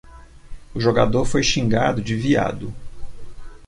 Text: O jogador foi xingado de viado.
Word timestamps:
O 0.73 0.79
jogador 0.81 1.25
foi 1.25 1.43
xingado 1.43 2.01
de 2.01 2.15
viado. 2.15 2.73